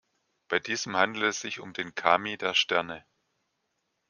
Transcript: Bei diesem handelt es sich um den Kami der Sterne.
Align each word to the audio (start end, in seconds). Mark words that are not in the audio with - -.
Bei 0.47 0.57
diesem 0.57 0.97
handelt 0.97 1.25
es 1.27 1.41
sich 1.41 1.59
um 1.59 1.73
den 1.73 1.93
Kami 1.93 2.35
der 2.35 2.55
Sterne. 2.55 3.05